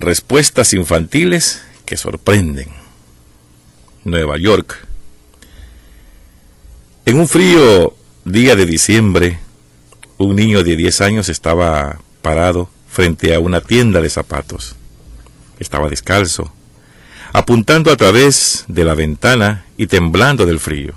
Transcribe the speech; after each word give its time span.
respuestas 0.00 0.74
infantiles 0.74 1.62
que 1.84 1.96
sorprenden. 1.96 2.68
Nueva 4.04 4.36
York. 4.38 4.86
En 7.06 7.18
un 7.18 7.28
frío 7.28 7.94
día 8.24 8.56
de 8.56 8.66
diciembre, 8.66 9.38
un 10.18 10.36
niño 10.36 10.62
de 10.62 10.76
10 10.76 11.00
años 11.00 11.28
estaba 11.28 12.00
parado 12.22 12.68
frente 12.88 13.34
a 13.34 13.40
una 13.40 13.60
tienda 13.60 14.00
de 14.00 14.10
zapatos. 14.10 14.76
Estaba 15.58 15.88
descalzo, 15.88 16.52
apuntando 17.32 17.90
a 17.90 17.96
través 17.96 18.64
de 18.68 18.84
la 18.84 18.94
ventana 18.94 19.64
y 19.76 19.86
temblando 19.86 20.46
del 20.46 20.60
frío. 20.60 20.94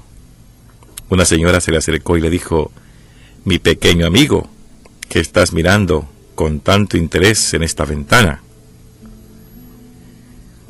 Una 1.10 1.26
señora 1.26 1.62
se 1.62 1.72
le 1.72 1.78
acercó 1.78 2.18
y 2.18 2.22
le 2.22 2.30
dijo, 2.30 2.72
Mi 3.46 3.60
pequeño 3.60 4.06
amigo, 4.06 4.50
¿qué 5.10 5.20
estás 5.20 5.54
mirando 5.54 6.10
con 6.36 6.60
tanto 6.60 6.98
interés 6.98 7.54
en 7.54 7.64
esta 7.64 7.86
ventana? 7.86 8.44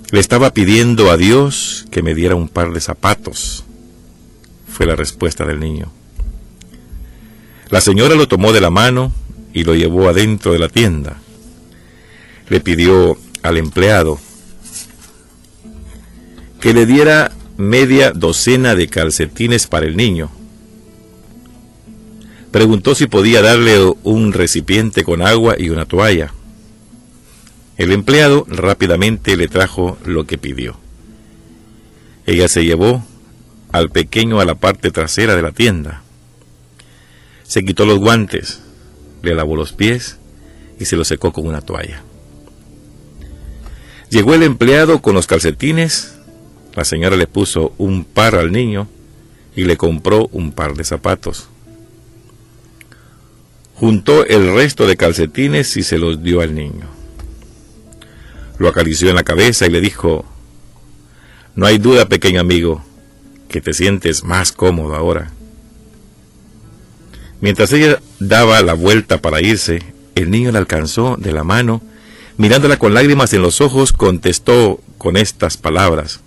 Le 0.10 0.22
estaba 0.22 0.54
pidiendo 0.54 1.12
a 1.12 1.18
Dios 1.18 1.86
que 1.92 2.02
me 2.02 2.16
diera 2.16 2.36
un 2.36 2.48
par 2.48 2.72
de 2.72 2.80
zapatos, 2.80 3.66
fue 4.68 4.86
la 4.86 4.96
respuesta 4.96 5.46
del 5.46 5.60
niño. 5.60 5.92
La 7.70 7.82
señora 7.82 8.16
lo 8.16 8.30
tomó 8.30 8.54
de 8.54 8.62
la 8.62 8.70
mano 8.70 9.12
y 9.54 9.66
lo 9.66 9.76
llevó 9.76 10.08
adentro 10.08 10.54
de 10.54 10.60
la 10.60 10.70
tienda. 10.70 11.18
Le 12.48 12.62
pidió 12.62 13.18
al 13.44 13.58
empleado 13.58 14.18
que 16.62 16.74
le 16.74 16.86
diera 16.86 17.34
media 17.58 18.12
docena 18.12 18.76
de 18.76 18.88
calcetines 18.88 19.68
para 19.68 19.86
el 19.86 19.98
niño. 19.98 20.32
Preguntó 22.52 22.96
si 22.96 23.08
podía 23.08 23.42
darle 23.42 23.94
un 24.04 24.32
recipiente 24.32 25.04
con 25.04 25.22
agua 25.22 25.56
y 25.58 25.70
una 25.70 25.86
toalla. 25.86 26.32
El 27.78 27.92
empleado 27.92 28.46
rápidamente 28.50 29.38
le 29.38 29.48
trajo 29.48 30.00
lo 30.04 30.26
que 30.26 30.40
pidió. 30.40 30.78
Ella 32.26 32.48
se 32.48 32.66
llevó 32.66 33.06
al 33.72 33.92
pequeño 33.92 34.40
a 34.40 34.46
la 34.46 34.56
parte 34.56 34.90
trasera 34.90 35.36
de 35.36 35.44
la 35.44 35.52
tienda. 35.52 36.02
Se 37.44 37.64
quitó 37.64 37.86
los 37.86 38.00
guantes, 38.00 38.62
le 39.22 39.36
lavó 39.36 39.56
los 39.56 39.74
pies 39.74 40.18
y 40.80 40.86
se 40.86 40.96
los 40.96 41.08
secó 41.08 41.32
con 41.32 41.46
una 41.46 41.62
toalla. 41.62 42.02
Llegó 44.10 44.34
el 44.34 44.42
empleado 44.42 45.02
con 45.02 45.14
los 45.14 45.28
calcetines, 45.28 46.18
la 46.76 46.84
señora 46.84 47.16
le 47.16 47.28
puso 47.28 47.74
un 47.78 48.06
par 48.06 48.36
al 48.36 48.52
niño 48.52 48.88
y 49.56 49.66
le 49.66 49.78
compró 49.78 50.30
un 50.32 50.52
par 50.52 50.74
de 50.74 50.84
zapatos. 50.84 51.48
Juntó 53.76 54.26
el 54.26 54.56
resto 54.56 54.88
de 54.88 54.98
calcetines 54.98 55.78
y 55.78 55.84
se 55.84 56.00
los 56.00 56.24
dio 56.24 56.42
al 56.42 56.56
niño. 56.56 56.97
Lo 58.60 58.68
acarició 58.68 59.10
en 59.10 59.16
la 59.16 59.24
cabeza 59.24 59.66
y 59.66 59.70
le 59.70 59.82
dijo, 59.82 60.26
No 61.56 61.66
hay 61.66 61.78
duda, 61.78 62.08
pequeño 62.08 62.42
amigo, 62.42 62.84
que 63.48 63.62
te 63.62 63.74
sientes 63.74 64.24
más 64.24 64.52
cómodo 64.52 64.96
ahora. 64.96 65.32
Mientras 67.40 67.72
ella 67.72 68.02
daba 68.20 68.62
la 68.62 68.74
vuelta 68.74 69.22
para 69.22 69.42
irse, 69.42 69.84
el 70.16 70.32
niño 70.32 70.52
la 70.52 70.60
alcanzó 70.60 71.18
de 71.18 71.32
la 71.32 71.44
mano, 71.44 71.82
mirándola 72.38 72.80
con 72.80 72.94
lágrimas 72.94 73.34
en 73.34 73.44
los 73.44 73.62
ojos, 73.62 73.94
contestó 73.94 74.80
con 74.98 75.18
estas 75.18 75.58
palabras. 75.58 76.22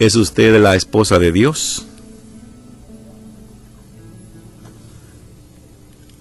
¿Es 0.00 0.16
usted 0.16 0.60
la 0.60 0.74
esposa 0.74 1.18
de 1.18 1.30
Dios? 1.30 1.86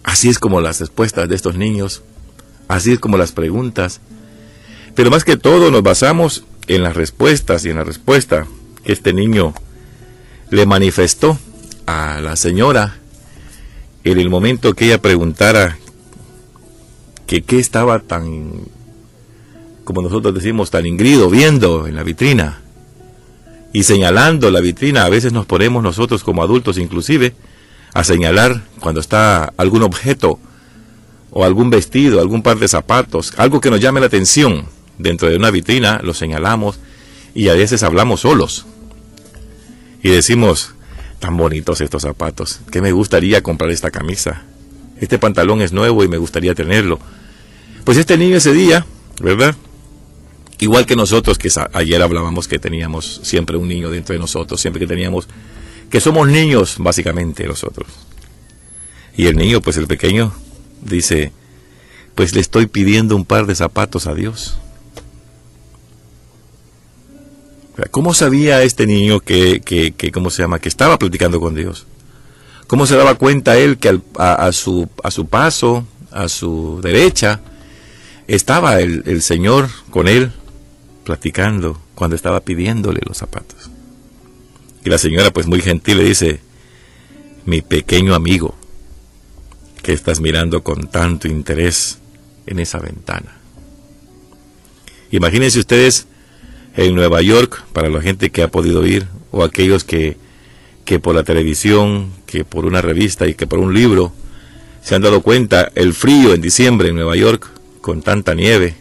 Así 0.03 0.30
es 0.30 0.38
como 0.38 0.62
las 0.62 0.80
respuestas 0.80 1.30
de 1.30 1.36
estos 1.36 1.56
niños, 1.56 2.03
así 2.67 2.92
es 2.92 3.00
como 3.00 3.17
las 3.17 3.31
preguntas, 3.31 4.02
pero 5.00 5.11
más 5.11 5.23
que 5.23 5.38
todo 5.38 5.72
nos 5.72 5.81
basamos 5.81 6.44
en 6.67 6.83
las 6.83 6.94
respuestas 6.94 7.64
y 7.64 7.69
en 7.69 7.78
la 7.78 7.86
respuesta 7.86 8.47
que 8.83 8.92
este 8.92 9.14
niño 9.14 9.53
le 10.50 10.66
manifestó 10.66 11.39
a 11.85 12.19
la 12.19 12.35
señora 12.35 12.97
en 14.03 14.19
el 14.19 14.29
momento 14.29 14.73
que 14.73 14.88
ella 14.88 15.01
preguntara 15.01 15.78
que 17.28 17.44
qué 17.44 17.59
estaba 17.59 18.00
tan, 18.00 18.51
como 19.85 20.01
nosotros 20.01 20.35
decimos, 20.35 20.69
tan 20.69 20.85
ingrido 20.85 21.29
viendo 21.29 21.88
en 21.88 21.96
la 21.96 22.03
vitrina. 22.03 22.59
Y 23.72 23.84
señalando 23.84 24.52
la 24.52 24.59
vitrina, 24.59 25.06
a 25.06 25.09
veces 25.09 25.31
nos 25.31 25.46
ponemos 25.46 25.81
nosotros 25.81 26.25
como 26.25 26.44
adultos 26.44 26.78
inclusive 26.78 27.35
a 27.94 28.03
señalar 28.03 28.63
cuando 28.81 29.00
está 29.00 29.53
algún 29.56 29.84
objeto 29.84 30.40
o 31.31 31.46
algún 31.46 31.69
vestido, 31.69 32.19
algún 32.19 32.44
par 32.44 32.59
de 32.59 32.68
zapatos, 32.68 33.34
algo 33.38 33.62
que 33.62 33.72
nos 33.72 33.79
llame 33.79 34.02
la 34.02 34.07
atención 34.07 34.78
dentro 34.99 35.29
de 35.29 35.37
una 35.37 35.49
vitrina, 35.49 35.99
lo 36.03 36.13
señalamos 36.13 36.79
y 37.33 37.47
a 37.49 37.53
veces 37.55 37.81
hablamos 37.81 38.21
solos 38.21 38.67
y 40.03 40.09
decimos, 40.09 40.73
tan 41.19 41.35
bonitos 41.35 41.81
estos 41.81 42.03
zapatos, 42.03 42.61
que 42.71 42.81
me 42.81 42.91
gustaría 42.91 43.41
comprar 43.41 43.71
esta 43.71 43.91
camisa. 43.91 44.43
Este 44.99 45.17
pantalón 45.17 45.61
es 45.61 45.73
nuevo 45.73 46.03
y 46.03 46.07
me 46.07 46.17
gustaría 46.17 46.53
tenerlo. 46.53 46.99
Pues 47.83 47.97
este 47.97 48.17
niño 48.17 48.37
ese 48.37 48.53
día, 48.53 48.85
¿verdad? 49.21 49.55
Igual 50.59 50.85
que 50.85 50.95
nosotros, 50.95 51.37
que 51.37 51.49
ayer 51.73 52.01
hablábamos 52.01 52.47
que 52.47 52.59
teníamos 52.59 53.21
siempre 53.23 53.57
un 53.57 53.67
niño 53.67 53.89
dentro 53.89 54.13
de 54.13 54.19
nosotros, 54.19 54.59
siempre 54.59 54.79
que 54.79 54.87
teníamos, 54.87 55.27
que 55.89 56.01
somos 56.01 56.27
niños 56.27 56.75
básicamente 56.79 57.47
nosotros. 57.47 57.87
Y 59.16 59.27
el 59.27 59.35
niño, 59.35 59.61
pues 59.61 59.77
el 59.77 59.87
pequeño, 59.87 60.33
dice, 60.81 61.31
pues 62.16 62.35
le 62.35 62.41
estoy 62.41 62.67
pidiendo 62.67 63.16
un 63.16 63.25
par 63.25 63.47
de 63.47 63.55
zapatos 63.55 64.07
a 64.07 64.13
Dios. 64.13 64.57
¿Cómo 67.91 68.13
sabía 68.13 68.63
este 68.63 68.85
niño 68.85 69.19
que, 69.19 69.62
que, 69.62 70.12
¿cómo 70.12 70.29
se 70.29 70.41
llama? 70.41 70.59
Que 70.59 70.69
estaba 70.69 70.97
platicando 71.00 71.40
con 71.40 71.56
Dios. 71.56 71.85
¿Cómo 72.67 72.85
se 72.85 72.95
daba 72.95 73.16
cuenta 73.16 73.57
él 73.57 73.78
que 73.78 74.00
a, 74.17 74.51
su, 74.51 74.90
a 75.03 75.12
su 75.12 75.28
paso, 75.28 75.85
a 76.12 76.29
su 76.29 76.79
derecha, 76.84 77.41
estaba 78.28 78.79
el, 78.79 79.03
el 79.07 79.22
Señor 79.22 79.69
con 79.90 80.07
él 80.07 80.31
platicando 81.03 81.81
cuando 81.95 82.16
estaba 82.16 82.41
pidiéndole 82.41 83.01
los 83.06 83.17
zapatos? 83.17 83.69
Y 84.84 84.90
la 84.90 84.97
señora, 84.97 85.31
pues 85.31 85.47
muy 85.47 85.61
gentil, 85.61 85.97
le 85.97 86.03
dice, 86.03 86.40
mi 87.46 87.61
pequeño 87.61 88.13
amigo, 88.13 88.56
que 89.81 89.94
estás 89.94 90.19
mirando 90.19 90.63
con 90.63 90.88
tanto 90.88 91.28
interés 91.28 91.97
en 92.46 92.59
esa 92.59 92.79
ventana. 92.79 93.38
Imagínense 95.11 95.59
ustedes 95.59 96.07
en 96.79 96.95
Nueva 96.95 97.22
York, 97.22 97.62
para 97.73 97.90
la 97.90 98.01
gente 98.01 98.29
que 98.29 98.41
ha 98.41 98.47
podido 98.47 98.88
ir, 98.88 99.06
o 99.31 99.44
aquellos 99.44 99.84
que, 99.84 100.16
que 100.85 100.97
por 100.97 101.13
la 101.13 101.23
televisión, 101.23 102.09
que 102.25 102.45
por 102.45 102.66
una 102.66 102.81
revista 102.81 103.28
y 103.28 103.34
que 103.34 103.47
por 103.47 103.59
un 103.59 103.73
libro 103.73 104.13
se 104.81 104.95
han 104.95 105.01
dado 105.01 105.22
cuenta 105.22 105.69
el 105.75 105.94
frío 105.94 106.34
en 106.34 106.40
diciembre 106.40 106.88
en 106.90 106.95
Nueva 106.95 107.17
York, 107.17 107.47
con 107.81 108.01
tanta 108.01 108.34
nieve, 108.34 108.75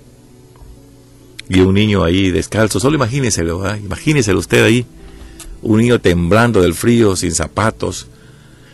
y 1.48 1.59
un 1.59 1.75
niño 1.75 2.04
ahí 2.04 2.31
descalzo, 2.31 2.78
solo 2.78 2.94
imagínenselo, 2.94 3.69
¿eh? 3.69 3.81
imagínenselo 3.82 4.38
usted 4.38 4.65
ahí, 4.65 4.86
un 5.60 5.80
niño 5.80 6.00
temblando 6.00 6.62
del 6.62 6.75
frío, 6.75 7.16
sin 7.16 7.32
zapatos, 7.32 8.06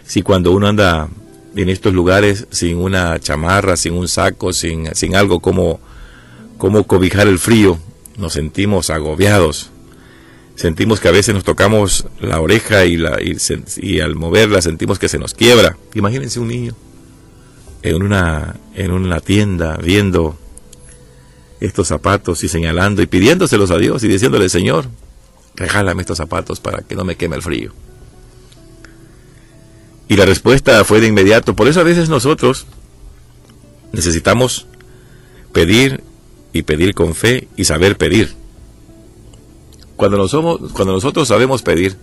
si 0.05 0.21
cuando 0.21 0.53
uno 0.53 0.69
anda 0.69 1.09
en 1.57 1.69
estos 1.71 1.95
lugares 1.95 2.47
sin 2.51 2.77
una 2.77 3.19
chamarra, 3.21 3.79
sin 3.79 3.95
un 3.95 4.07
saco, 4.07 4.53
sin, 4.53 4.95
sin 4.95 5.17
algo 5.17 5.41
como, 5.41 5.81
como 6.59 6.85
cobijar 6.85 7.27
el 7.27 7.39
frío, 7.39 7.79
nos 8.17 8.33
sentimos 8.33 8.91
agobiados. 8.91 9.71
Sentimos 10.57 11.01
que 11.01 11.09
a 11.09 11.13
veces 11.13 11.35
nos 11.35 11.45
tocamos 11.45 12.07
la 12.21 12.41
oreja 12.41 12.85
y, 12.85 12.97
la, 12.97 13.19
y, 13.21 14.01
al 14.01 14.15
moverla 14.15 14.63
sentimos 14.63 14.99
que 14.99 15.09
se 15.09 15.19
nos 15.19 15.35
quiebra. 15.35 15.77
Imagínense 15.95 16.39
un 16.39 16.49
niño 16.49 16.77
en 17.83 18.03
una, 18.03 18.57
en 18.75 18.93
una 18.93 19.21
tienda 19.21 19.77
viendo 19.77 20.39
estos 21.61 21.89
zapatos 21.89 22.45
y 22.45 22.49
señalando 22.49 23.03
y 23.03 23.07
pidiéndoselos 23.07 23.71
a 23.73 23.79
Dios 23.79 24.05
y 24.05 24.09
diciéndole, 24.09 24.49
Señor, 24.49 24.87
regálame 25.57 26.03
estos 26.03 26.19
zapatos 26.19 26.61
para 26.61 26.83
que 26.83 26.95
no 26.95 27.05
me 27.05 27.17
queme 27.17 27.37
el 27.37 27.43
frío. 27.43 27.73
Y 30.09 30.17
la 30.17 30.27
respuesta 30.27 30.85
fue 30.85 31.01
de 31.01 31.09
inmediato. 31.09 31.57
Por 31.57 31.67
eso 31.67 31.81
a 31.81 31.85
veces 31.85 32.09
nosotros 32.09 32.67
necesitamos 33.93 34.67
pedir 35.53 36.03
y 36.55 36.63
pedir 36.63 36.95
con 36.95 37.15
fe 37.15 37.49
y 37.57 37.65
saber 37.65 37.99
pedir. 37.99 38.33
Cuando, 39.97 40.17
nosotros 40.17 41.29
sabemos 41.29 41.63
pedir 41.63 41.97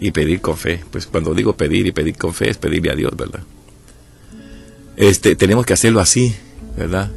y 0.00 0.10
pedir 0.10 0.40
con 0.40 0.56
fe, 0.56 0.82
pues 0.90 1.06
cuando 1.06 1.34
digo 1.34 1.56
pedir 1.56 1.86
y 1.86 1.92
pedir 1.92 2.16
con 2.16 2.34
fe 2.34 2.50
es 2.50 2.56
pedirle 2.56 2.90
a 2.90 2.94
Dios, 2.94 3.12
¿verdad? 3.16 3.42
Este, 4.96 5.36
tenemos 5.36 5.66
que 5.66 5.74
hacerlo 5.74 6.00
así, 6.00 6.34
¿verdad? 6.76 7.12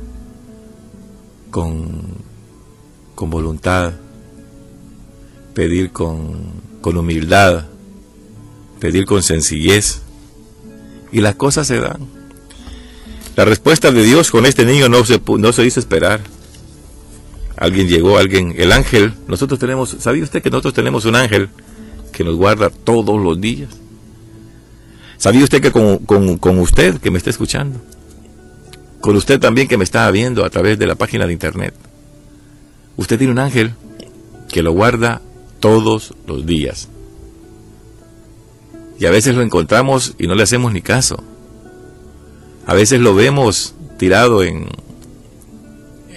Con, 1.49 2.01
con 3.15 3.29
voluntad, 3.29 3.93
pedir 5.53 5.91
con, 5.91 6.51
con 6.81 6.97
humildad, 6.97 7.67
pedir 8.79 9.05
con 9.05 9.23
sencillez, 9.23 10.01
y 11.11 11.21
las 11.21 11.35
cosas 11.35 11.67
se 11.67 11.79
dan. 11.79 12.07
La 13.37 13.45
respuesta 13.45 13.91
de 13.91 14.03
Dios 14.03 14.29
con 14.29 14.45
este 14.45 14.65
niño 14.65 14.89
no 14.89 15.05
se, 15.05 15.21
no 15.25 15.53
se 15.53 15.65
hizo 15.65 15.79
esperar. 15.79 16.19
Alguien 17.59 17.89
llegó, 17.89 18.17
alguien, 18.17 18.55
el 18.57 18.71
ángel, 18.71 19.13
nosotros 19.27 19.59
tenemos, 19.59 19.95
¿sabía 19.99 20.23
usted 20.23 20.41
que 20.41 20.49
nosotros 20.49 20.73
tenemos 20.73 21.03
un 21.03 21.15
ángel 21.17 21.49
que 22.13 22.23
nos 22.23 22.35
guarda 22.35 22.69
todos 22.69 23.21
los 23.21 23.39
días? 23.39 23.69
¿Sabía 25.17 25.43
usted 25.43 25.61
que 25.61 25.71
con, 25.71 25.97
con 25.97 26.59
usted 26.59 26.99
que 26.99 27.11
me 27.11 27.17
está 27.17 27.29
escuchando, 27.29 27.81
con 29.01 29.17
usted 29.17 29.39
también 29.41 29.67
que 29.67 29.77
me 29.77 29.83
está 29.83 30.09
viendo 30.09 30.45
a 30.45 30.49
través 30.49 30.79
de 30.79 30.87
la 30.87 30.95
página 30.95 31.27
de 31.27 31.33
internet, 31.33 31.73
usted 32.95 33.17
tiene 33.17 33.33
un 33.33 33.39
ángel 33.39 33.73
que 34.47 34.63
lo 34.63 34.71
guarda 34.71 35.21
todos 35.59 36.13
los 36.25 36.45
días? 36.45 36.87
Y 38.99 39.05
a 39.05 39.11
veces 39.11 39.35
lo 39.35 39.41
encontramos 39.41 40.15
y 40.17 40.27
no 40.27 40.35
le 40.35 40.43
hacemos 40.43 40.71
ni 40.71 40.81
caso. 40.81 41.21
A 42.65 42.73
veces 42.73 43.01
lo 43.01 43.15
vemos 43.15 43.75
tirado 43.97 44.43
en, 44.43 44.67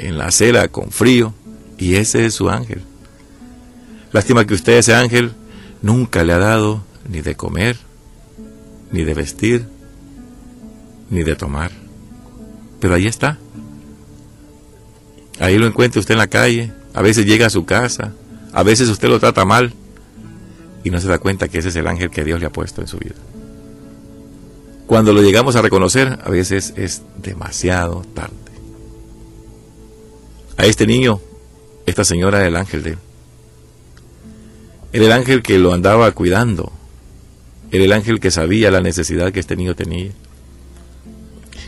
en 0.02 0.18
la 0.18 0.26
acera 0.26 0.68
con 0.68 0.90
frío 0.90 1.32
y 1.78 1.94
ese 1.94 2.26
es 2.26 2.34
su 2.34 2.50
ángel. 2.50 2.82
Lástima 4.12 4.44
que 4.44 4.54
usted 4.54 4.74
ese 4.74 4.94
ángel 4.94 5.32
nunca 5.80 6.24
le 6.24 6.32
ha 6.32 6.38
dado 6.38 6.82
ni 7.08 7.20
de 7.20 7.34
comer, 7.34 7.76
ni 8.90 9.04
de 9.04 9.14
vestir, 9.14 9.66
ni 11.08 11.22
de 11.22 11.34
tomar. 11.34 11.70
Pero 12.80 12.94
ahí 12.94 13.06
está. 13.06 13.38
Ahí 15.38 15.58
lo 15.58 15.66
encuentra 15.66 16.00
usted 16.00 16.14
en 16.14 16.18
la 16.18 16.26
calle, 16.26 16.72
a 16.94 17.02
veces 17.02 17.24
llega 17.24 17.46
a 17.46 17.50
su 17.50 17.64
casa, 17.64 18.12
a 18.52 18.62
veces 18.62 18.88
usted 18.88 19.08
lo 19.08 19.18
trata 19.18 19.44
mal 19.44 19.72
y 20.84 20.90
no 20.90 21.00
se 21.00 21.08
da 21.08 21.18
cuenta 21.18 21.48
que 21.48 21.58
ese 21.58 21.68
es 21.68 21.76
el 21.76 21.86
ángel 21.86 22.10
que 22.10 22.24
Dios 22.24 22.38
le 22.40 22.46
ha 22.46 22.50
puesto 22.50 22.80
en 22.80 22.88
su 22.88 22.98
vida. 22.98 23.14
Cuando 24.86 25.12
lo 25.12 25.22
llegamos 25.22 25.56
a 25.56 25.62
reconocer, 25.62 26.18
a 26.22 26.28
veces 26.28 26.74
es 26.76 27.02
demasiado 27.16 28.04
tarde. 28.14 28.41
A 30.56 30.66
este 30.66 30.86
niño, 30.86 31.20
esta 31.86 32.04
señora 32.04 32.38
era 32.38 32.48
el 32.48 32.56
ángel 32.56 32.82
de 32.82 32.90
él. 32.90 32.98
Era 34.92 35.06
el 35.06 35.12
ángel 35.12 35.42
que 35.42 35.58
lo 35.58 35.72
andaba 35.72 36.10
cuidando. 36.12 36.72
Era 37.70 37.84
el 37.84 37.92
ángel 37.92 38.20
que 38.20 38.30
sabía 38.30 38.70
la 38.70 38.80
necesidad 38.80 39.32
que 39.32 39.40
este 39.40 39.56
niño 39.56 39.74
tenía. 39.74 40.10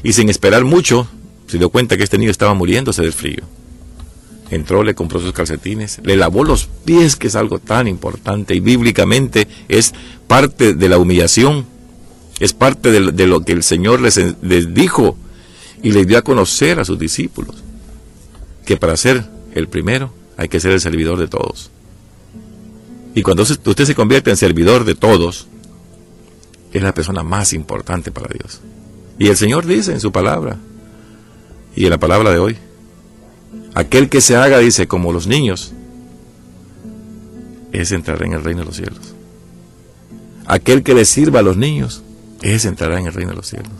Y 0.02 0.12
sin 0.12 0.28
esperar 0.28 0.64
mucho, 0.64 1.08
se 1.46 1.58
dio 1.58 1.70
cuenta 1.70 1.96
que 1.96 2.04
este 2.04 2.18
niño 2.18 2.30
estaba 2.30 2.54
muriéndose 2.54 3.02
del 3.02 3.12
frío 3.12 3.44
entró, 4.50 4.82
le 4.82 4.94
compró 4.94 5.20
sus 5.20 5.32
calcetines, 5.32 6.00
le 6.02 6.16
lavó 6.16 6.44
los 6.44 6.66
pies, 6.66 7.16
que 7.16 7.28
es 7.28 7.36
algo 7.36 7.58
tan 7.58 7.88
importante 7.88 8.54
y 8.54 8.60
bíblicamente 8.60 9.48
es 9.68 9.94
parte 10.26 10.74
de 10.74 10.88
la 10.88 10.98
humillación, 10.98 11.66
es 12.40 12.52
parte 12.52 12.90
de, 12.90 13.26
lo 13.26 13.40
que 13.44 13.52
el 13.52 13.62
Señor 13.62 14.00
les, 14.00 14.20
les 14.42 14.74
dijo 14.74 15.16
y 15.82 15.92
les 15.92 16.06
dio 16.06 16.18
a 16.18 16.22
conocer 16.22 16.80
a 16.80 16.84
sus 16.84 16.98
discípulos, 16.98 17.62
que 18.64 18.76
para 18.76 18.96
ser 18.96 19.24
el 19.54 19.68
primero 19.68 20.12
hay 20.36 20.48
que 20.48 20.60
ser 20.60 20.72
el 20.72 20.80
servidor 20.80 21.18
de 21.18 21.28
todos. 21.28 21.70
Y 23.14 23.22
cuando 23.22 23.42
usted 23.42 23.84
se 23.84 23.94
convierte 23.94 24.30
en 24.30 24.36
servidor 24.36 24.84
de 24.84 24.94
todos, 24.94 25.46
es 26.72 26.82
la 26.82 26.94
persona 26.94 27.22
más 27.22 27.52
importante 27.52 28.10
para 28.10 28.28
Dios. 28.32 28.60
Y 29.18 29.28
el 29.28 29.36
Señor 29.36 29.66
dice 29.66 29.92
en 29.92 30.00
su 30.00 30.10
palabra, 30.10 30.56
y 31.76 31.84
en 31.84 31.90
la 31.90 31.98
palabra 31.98 32.32
de 32.32 32.38
hoy, 32.38 32.58
Aquel 33.74 34.08
que 34.08 34.20
se 34.20 34.36
haga, 34.36 34.58
dice, 34.58 34.86
como 34.86 35.12
los 35.12 35.26
niños, 35.26 35.72
es 37.72 37.90
entrar 37.90 38.22
en 38.22 38.32
el 38.32 38.44
reino 38.44 38.60
de 38.60 38.66
los 38.66 38.76
cielos. 38.76 39.14
Aquel 40.46 40.84
que 40.84 40.94
le 40.94 41.04
sirva 41.04 41.40
a 41.40 41.42
los 41.42 41.56
niños, 41.56 42.02
es 42.40 42.64
entrará 42.66 43.00
en 43.00 43.06
el 43.06 43.12
reino 43.12 43.30
de 43.30 43.36
los 43.36 43.48
cielos. 43.48 43.72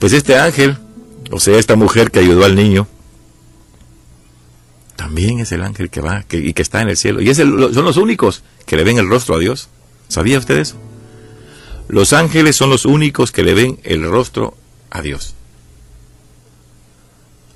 Pues 0.00 0.12
este 0.12 0.36
ángel, 0.36 0.78
o 1.30 1.38
sea, 1.38 1.58
esta 1.58 1.76
mujer 1.76 2.10
que 2.10 2.18
ayudó 2.18 2.44
al 2.44 2.56
niño, 2.56 2.88
también 5.04 5.38
es 5.38 5.52
el 5.52 5.62
ángel 5.62 5.90
que 5.90 6.00
va 6.00 6.24
y 6.30 6.54
que 6.54 6.62
está 6.62 6.80
en 6.80 6.88
el 6.88 6.96
cielo. 6.96 7.20
Y 7.20 7.34
son 7.34 7.84
los 7.84 7.96
únicos 7.98 8.42
que 8.64 8.74
le 8.74 8.84
ven 8.84 8.96
el 8.96 9.06
rostro 9.06 9.34
a 9.34 9.38
Dios. 9.38 9.68
¿Sabía 10.08 10.38
usted 10.38 10.56
eso? 10.56 10.76
Los 11.88 12.14
ángeles 12.14 12.56
son 12.56 12.70
los 12.70 12.86
únicos 12.86 13.30
que 13.30 13.42
le 13.42 13.52
ven 13.52 13.78
el 13.82 14.02
rostro 14.08 14.56
a 14.88 15.02
Dios. 15.02 15.34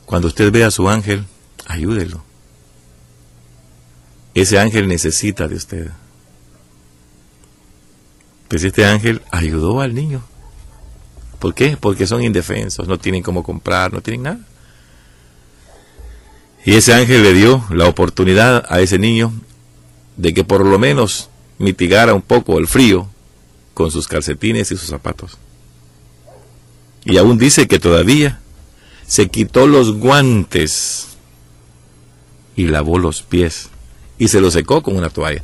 Cuando 0.04 0.28
usted 0.28 0.52
ve 0.52 0.62
a 0.62 0.70
su 0.70 0.90
ángel, 0.90 1.24
ayúdelo. 1.64 2.22
Ese 4.34 4.58
ángel 4.58 4.86
necesita 4.86 5.48
de 5.48 5.54
usted. 5.54 5.90
Pues 8.48 8.62
este 8.62 8.84
ángel 8.84 9.22
ayudó 9.30 9.80
al 9.80 9.94
niño. 9.94 10.22
¿Por 11.38 11.54
qué? 11.54 11.78
Porque 11.80 12.06
son 12.06 12.22
indefensos, 12.22 12.86
no 12.86 12.98
tienen 12.98 13.22
cómo 13.22 13.42
comprar, 13.42 13.90
no 13.90 14.02
tienen 14.02 14.24
nada. 14.24 14.40
Y 16.64 16.74
ese 16.74 16.92
ángel 16.92 17.22
le 17.22 17.32
dio 17.32 17.64
la 17.70 17.86
oportunidad 17.86 18.64
a 18.68 18.80
ese 18.80 18.98
niño 18.98 19.32
de 20.16 20.34
que 20.34 20.44
por 20.44 20.66
lo 20.66 20.78
menos 20.78 21.30
mitigara 21.58 22.14
un 22.14 22.22
poco 22.22 22.58
el 22.58 22.66
frío 22.66 23.08
con 23.74 23.90
sus 23.90 24.08
calcetines 24.08 24.70
y 24.72 24.76
sus 24.76 24.88
zapatos. 24.88 25.38
Y 27.04 27.16
aún 27.16 27.38
dice 27.38 27.68
que 27.68 27.78
todavía 27.78 28.40
se 29.06 29.28
quitó 29.28 29.66
los 29.66 29.94
guantes 29.96 31.16
y 32.56 32.66
lavó 32.66 32.98
los 32.98 33.22
pies 33.22 33.70
y 34.18 34.28
se 34.28 34.40
los 34.40 34.52
secó 34.52 34.82
con 34.82 34.96
una 34.96 35.10
toalla. 35.10 35.42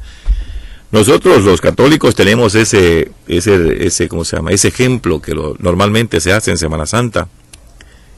Nosotros 0.90 1.42
los 1.44 1.60
católicos 1.60 2.14
tenemos 2.14 2.54
ese, 2.54 3.10
ese, 3.26 3.86
ese, 3.86 4.08
¿cómo 4.08 4.24
se 4.24 4.36
llama? 4.36 4.52
Ese 4.52 4.68
ejemplo 4.68 5.20
que 5.20 5.34
normalmente 5.58 6.20
se 6.20 6.32
hace 6.32 6.50
en 6.50 6.58
Semana 6.58 6.86
Santa, 6.86 7.28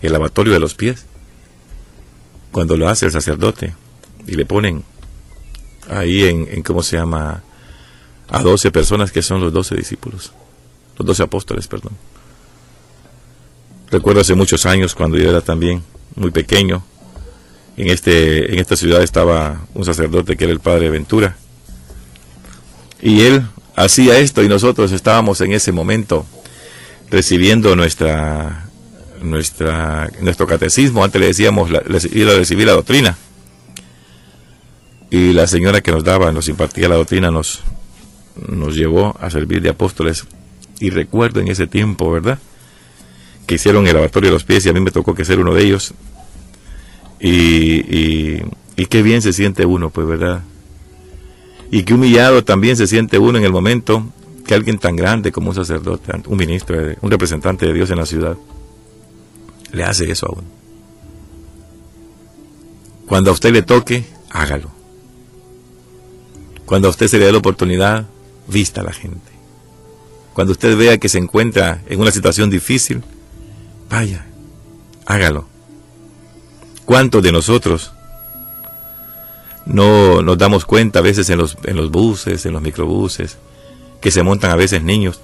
el 0.02 0.12
lavatorio 0.12 0.52
de 0.52 0.60
los 0.60 0.74
pies, 0.74 1.06
cuando 2.56 2.78
lo 2.78 2.88
hace 2.88 3.04
el 3.04 3.12
sacerdote 3.12 3.74
y 4.26 4.32
le 4.32 4.46
ponen 4.46 4.82
ahí 5.90 6.24
en, 6.24 6.62
¿cómo 6.62 6.82
se 6.82 6.96
llama? 6.96 7.42
A 8.30 8.42
doce 8.42 8.70
personas 8.70 9.12
que 9.12 9.20
son 9.20 9.42
los 9.42 9.52
doce 9.52 9.76
discípulos, 9.76 10.32
los 10.96 11.06
doce 11.06 11.22
apóstoles, 11.22 11.68
perdón. 11.68 11.92
Recuerdo 13.90 14.22
hace 14.22 14.34
muchos 14.34 14.64
años 14.64 14.94
cuando 14.94 15.18
yo 15.18 15.28
era 15.28 15.42
también 15.42 15.82
muy 16.14 16.30
pequeño. 16.30 16.82
En, 17.76 17.90
este, 17.90 18.50
en 18.50 18.58
esta 18.58 18.74
ciudad 18.74 19.02
estaba 19.02 19.66
un 19.74 19.84
sacerdote 19.84 20.38
que 20.38 20.44
era 20.44 20.54
el 20.54 20.60
padre 20.60 20.88
Ventura. 20.88 21.36
Y 23.02 23.20
él 23.20 23.46
hacía 23.74 24.18
esto 24.18 24.42
y 24.42 24.48
nosotros 24.48 24.92
estábamos 24.92 25.42
en 25.42 25.52
ese 25.52 25.72
momento 25.72 26.24
recibiendo 27.10 27.76
nuestra, 27.76 28.65
nuestra, 29.30 30.10
nuestro 30.20 30.46
catecismo. 30.46 31.04
Antes 31.04 31.20
le 31.20 31.26
decíamos 31.28 31.70
ir 32.12 32.28
a 32.28 32.34
recibir 32.34 32.66
la 32.66 32.72
doctrina. 32.72 33.16
Y 35.10 35.32
la 35.32 35.46
señora 35.46 35.80
que 35.80 35.92
nos 35.92 36.04
daba, 36.04 36.32
nos 36.32 36.48
impartía 36.48 36.88
la 36.88 36.96
doctrina, 36.96 37.30
nos, 37.30 37.62
nos 38.48 38.74
llevó 38.74 39.16
a 39.20 39.30
servir 39.30 39.62
de 39.62 39.70
apóstoles. 39.70 40.24
Y 40.80 40.90
recuerdo 40.90 41.40
en 41.40 41.48
ese 41.48 41.66
tiempo, 41.66 42.10
¿verdad? 42.10 42.38
que 43.46 43.54
hicieron 43.54 43.86
el 43.86 43.94
lavatorio 43.94 44.30
de 44.30 44.34
los 44.34 44.44
pies 44.44 44.66
y 44.66 44.68
a 44.68 44.72
mí 44.72 44.80
me 44.80 44.90
tocó 44.90 45.14
que 45.14 45.24
ser 45.24 45.38
uno 45.38 45.54
de 45.54 45.64
ellos. 45.64 45.94
Y, 47.20 48.42
y, 48.76 48.86
qué 48.90 49.02
bien 49.02 49.22
se 49.22 49.32
siente 49.32 49.64
uno, 49.64 49.90
pues, 49.90 50.06
¿verdad? 50.06 50.42
Y 51.70 51.84
qué 51.84 51.94
humillado 51.94 52.44
también 52.44 52.76
se 52.76 52.86
siente 52.86 53.18
uno 53.18 53.38
en 53.38 53.44
el 53.44 53.52
momento 53.52 54.12
que 54.46 54.54
alguien 54.54 54.78
tan 54.78 54.96
grande 54.96 55.32
como 55.32 55.48
un 55.48 55.54
sacerdote, 55.54 56.12
un 56.26 56.36
ministro, 56.36 56.76
un 57.00 57.10
representante 57.10 57.66
de 57.66 57.72
Dios 57.72 57.90
en 57.90 57.98
la 57.98 58.06
ciudad, 58.06 58.36
le 59.76 59.84
hace 59.84 60.10
eso 60.10 60.26
a 60.26 60.32
uno. 60.32 60.48
Cuando 63.06 63.30
a 63.30 63.34
usted 63.34 63.52
le 63.52 63.62
toque, 63.62 64.04
hágalo. 64.30 64.70
Cuando 66.64 66.88
a 66.88 66.90
usted 66.90 67.06
se 67.06 67.18
le 67.18 67.26
dé 67.26 67.32
la 67.32 67.38
oportunidad, 67.38 68.06
vista 68.48 68.80
a 68.80 68.84
la 68.84 68.92
gente. 68.92 69.30
Cuando 70.34 70.52
usted 70.52 70.76
vea 70.76 70.98
que 70.98 71.08
se 71.08 71.18
encuentra 71.18 71.82
en 71.88 72.00
una 72.00 72.10
situación 72.10 72.50
difícil, 72.50 73.02
Vaya, 73.88 74.26
hágalo. 75.06 75.46
¿Cuántos 76.84 77.22
de 77.22 77.32
nosotros 77.32 77.92
no 79.64 80.22
nos 80.22 80.38
damos 80.38 80.64
cuenta 80.64 81.00
a 81.00 81.02
veces 81.02 81.28
en 81.30 81.38
los, 81.38 81.56
en 81.64 81.76
los 81.76 81.90
buses, 81.90 82.46
en 82.46 82.52
los 82.52 82.62
microbuses, 82.62 83.38
que 84.00 84.10
se 84.10 84.22
montan 84.22 84.50
a 84.50 84.56
veces 84.56 84.82
niños 84.82 85.20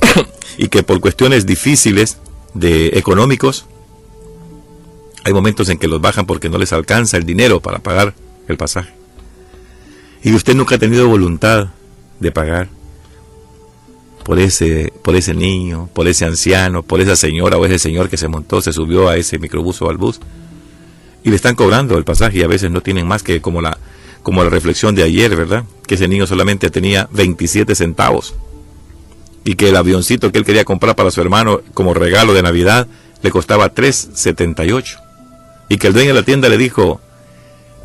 y 0.58 0.68
que 0.68 0.82
por 0.82 1.00
cuestiones 1.00 1.44
difíciles 1.46 2.18
de 2.54 2.88
económicos 2.94 3.66
hay 5.24 5.32
momentos 5.32 5.68
en 5.70 5.78
que 5.78 5.88
los 5.88 6.00
bajan 6.00 6.26
porque 6.26 6.50
no 6.50 6.58
les 6.58 6.72
alcanza 6.72 7.16
el 7.16 7.24
dinero 7.24 7.60
para 7.60 7.78
pagar 7.78 8.14
el 8.46 8.56
pasaje. 8.56 8.92
Y 10.22 10.34
usted 10.34 10.54
nunca 10.54 10.76
ha 10.76 10.78
tenido 10.78 11.08
voluntad 11.08 11.68
de 12.20 12.30
pagar 12.30 12.68
por 14.24 14.38
ese, 14.38 14.92
por 15.02 15.16
ese 15.16 15.34
niño, 15.34 15.88
por 15.92 16.08
ese 16.08 16.24
anciano, 16.24 16.82
por 16.82 17.00
esa 17.00 17.16
señora 17.16 17.56
o 17.56 17.64
ese 17.66 17.78
señor 17.78 18.08
que 18.08 18.16
se 18.16 18.28
montó, 18.28 18.60
se 18.60 18.72
subió 18.72 19.08
a 19.08 19.16
ese 19.16 19.38
microbús 19.38 19.80
o 19.82 19.90
al 19.90 19.96
bus 19.96 20.20
y 21.22 21.30
le 21.30 21.36
están 21.36 21.54
cobrando 21.54 21.96
el 21.96 22.04
pasaje 22.04 22.38
y 22.38 22.42
a 22.42 22.46
veces 22.46 22.70
no 22.70 22.82
tienen 22.82 23.06
más 23.06 23.22
que 23.22 23.40
como 23.40 23.62
la, 23.62 23.78
como 24.22 24.44
la 24.44 24.50
reflexión 24.50 24.94
de 24.94 25.02
ayer, 25.02 25.34
¿verdad? 25.36 25.64
Que 25.86 25.94
ese 25.94 26.08
niño 26.08 26.26
solamente 26.26 26.70
tenía 26.70 27.08
27 27.12 27.74
centavos 27.74 28.34
y 29.42 29.54
que 29.56 29.70
el 29.70 29.76
avioncito 29.76 30.32
que 30.32 30.38
él 30.38 30.44
quería 30.44 30.64
comprar 30.64 30.96
para 30.96 31.10
su 31.10 31.20
hermano 31.20 31.60
como 31.72 31.94
regalo 31.94 32.34
de 32.34 32.42
Navidad 32.42 32.88
le 33.22 33.30
costaba 33.30 33.74
3.78 33.74 35.03
y 35.68 35.78
que 35.78 35.88
el 35.88 35.92
dueño 35.92 36.08
de 36.08 36.20
la 36.20 36.24
tienda 36.24 36.48
le 36.48 36.58
dijo, 36.58 37.00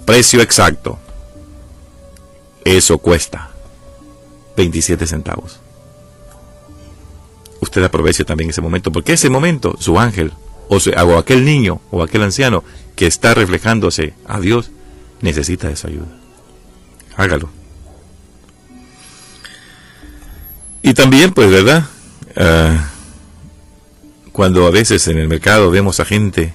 precio 0.06 0.42
exacto. 0.42 1.00
Eso 2.66 2.98
cuesta 2.98 3.50
27 4.58 5.08
centavos. 5.08 5.60
Usted 7.62 7.84
aproveche 7.84 8.26
también 8.26 8.50
ese 8.50 8.62
momento, 8.62 8.92
porque 8.92 9.14
ese 9.14 9.30
momento, 9.30 9.76
su 9.80 10.00
ángel, 10.00 10.34
o, 10.68 11.18
aquel 11.18 11.46
niño, 11.46 11.82
o 11.92 12.04
aquel 12.04 12.24
anciano 12.24 12.64
que 12.96 13.08
está 13.08 13.34
reflejándose 13.34 14.14
a 14.26 14.40
Dios, 14.40 14.72
necesita 15.22 15.70
esa 15.70 15.88
ayuda. 15.88 16.08
Hágalo. 17.16 17.50
Y 20.82 20.94
también, 20.94 21.34
pues, 21.34 21.50
¿verdad? 21.50 21.86
Ah, 22.36 22.90
cuando 24.32 24.66
a 24.68 24.70
veces 24.70 25.08
en 25.08 25.18
el 25.18 25.28
mercado 25.28 25.70
vemos 25.72 26.00
a 26.00 26.06
gente 26.06 26.54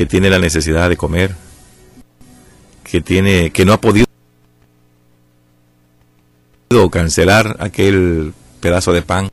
que 0.00 0.06
tiene 0.06 0.30
la 0.30 0.38
necesidad 0.38 0.88
de 0.88 0.96
comer, 0.96 1.36
que 2.84 3.02
tiene, 3.02 3.50
que 3.50 3.66
no 3.66 3.74
ha 3.74 3.80
podido 3.82 4.06
cancelar 6.90 7.58
aquel 7.60 8.32
pedazo 8.60 8.94
de 8.94 9.02
pan, 9.02 9.28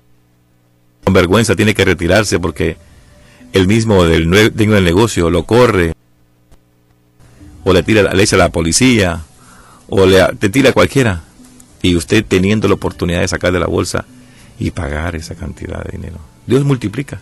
con 1.05 1.13
vergüenza 1.13 1.55
tiene 1.55 1.73
que 1.73 1.85
retirarse 1.85 2.37
porque 2.37 2.75
el 3.53 3.65
mismo 3.65 4.03
del 4.03 4.29
dueño 4.29 4.73
del 4.73 4.83
negocio 4.83 5.29
lo 5.29 5.43
corre, 5.43 5.93
o 7.63 7.71
le 7.71 7.81
tira 7.81 8.13
le 8.13 8.23
echa 8.23 8.35
a 8.35 8.39
la 8.39 8.49
policía, 8.49 9.23
o 9.87 10.05
le 10.05 10.21
te 10.37 10.49
tira 10.49 10.71
a 10.71 10.73
cualquiera, 10.73 11.23
y 11.81 11.95
usted 11.95 12.25
teniendo 12.27 12.67
la 12.67 12.73
oportunidad 12.73 13.21
de 13.21 13.29
sacar 13.29 13.53
de 13.53 13.61
la 13.61 13.67
bolsa 13.67 14.03
y 14.59 14.71
pagar 14.71 15.15
esa 15.15 15.33
cantidad 15.33 15.81
de 15.85 15.97
dinero. 15.97 16.17
Dios 16.45 16.65
multiplica, 16.65 17.21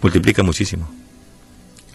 multiplica 0.00 0.42
muchísimo. 0.42 0.88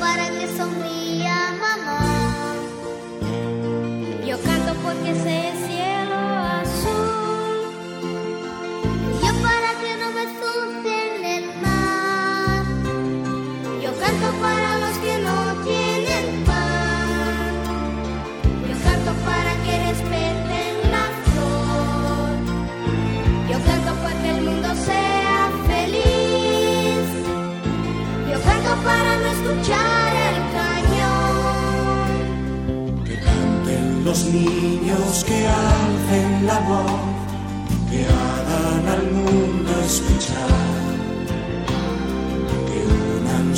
para 0.00 0.30
que 0.30 0.46
sonrían. 0.56 0.93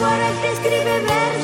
Por 0.00 0.12
el 0.12 0.40
que 0.40 0.48
escribe 0.52 1.00
versos 1.00 1.37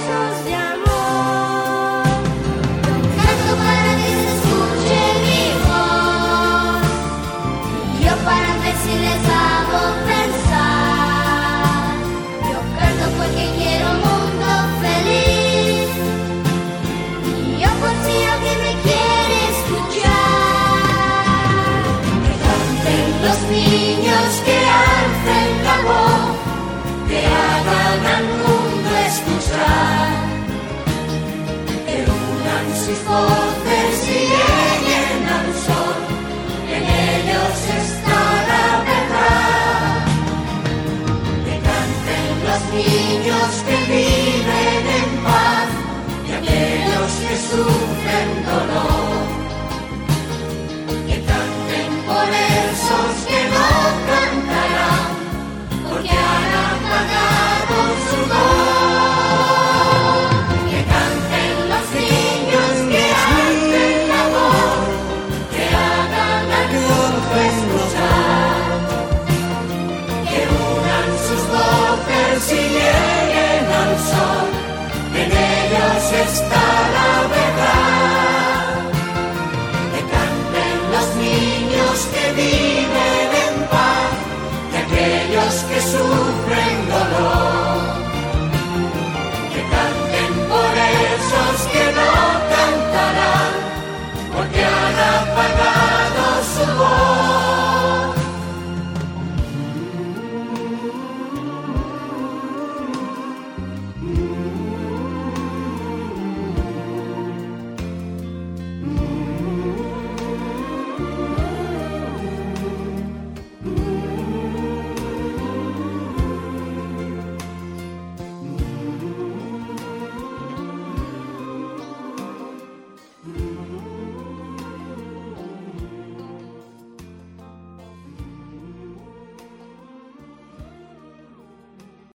impossible. 96.57 97.24